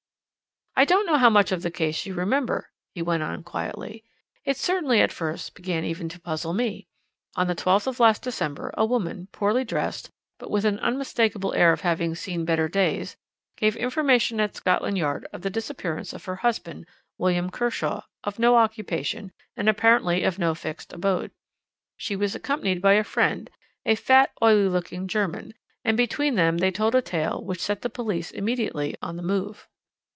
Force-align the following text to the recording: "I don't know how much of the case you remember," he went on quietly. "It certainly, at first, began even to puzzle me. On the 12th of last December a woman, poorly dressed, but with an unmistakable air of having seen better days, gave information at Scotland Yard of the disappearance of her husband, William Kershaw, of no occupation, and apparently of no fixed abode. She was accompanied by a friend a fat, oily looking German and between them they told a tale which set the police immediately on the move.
"I 0.73 0.85
don't 0.85 1.05
know 1.05 1.17
how 1.17 1.29
much 1.29 1.51
of 1.51 1.61
the 1.61 1.69
case 1.69 2.07
you 2.07 2.15
remember," 2.15 2.71
he 2.95 3.03
went 3.03 3.21
on 3.21 3.43
quietly. 3.43 4.03
"It 4.45 4.57
certainly, 4.57 4.99
at 4.99 5.11
first, 5.11 5.53
began 5.53 5.83
even 5.83 6.09
to 6.09 6.19
puzzle 6.19 6.53
me. 6.53 6.87
On 7.35 7.45
the 7.45 7.53
12th 7.53 7.85
of 7.87 7.99
last 7.99 8.23
December 8.23 8.73
a 8.75 8.83
woman, 8.85 9.27
poorly 9.31 9.63
dressed, 9.63 10.09
but 10.39 10.49
with 10.49 10.65
an 10.65 10.79
unmistakable 10.79 11.53
air 11.53 11.71
of 11.71 11.81
having 11.81 12.15
seen 12.15 12.45
better 12.45 12.67
days, 12.67 13.15
gave 13.57 13.75
information 13.75 14.39
at 14.39 14.55
Scotland 14.55 14.97
Yard 14.97 15.27
of 15.33 15.41
the 15.43 15.51
disappearance 15.51 16.13
of 16.13 16.25
her 16.25 16.37
husband, 16.37 16.87
William 17.19 17.51
Kershaw, 17.51 18.01
of 18.23 18.39
no 18.39 18.55
occupation, 18.55 19.33
and 19.55 19.69
apparently 19.69 20.23
of 20.23 20.39
no 20.39 20.55
fixed 20.55 20.93
abode. 20.93 21.29
She 21.97 22.15
was 22.15 22.33
accompanied 22.33 22.81
by 22.81 22.93
a 22.93 23.03
friend 23.03 23.51
a 23.85 23.93
fat, 23.93 24.31
oily 24.41 24.69
looking 24.69 25.07
German 25.07 25.53
and 25.83 25.95
between 25.97 26.33
them 26.35 26.57
they 26.57 26.71
told 26.71 26.95
a 26.95 27.03
tale 27.03 27.43
which 27.43 27.61
set 27.61 27.81
the 27.83 27.89
police 27.89 28.31
immediately 28.31 28.95
on 29.01 29.15
the 29.15 29.21
move. 29.21 29.67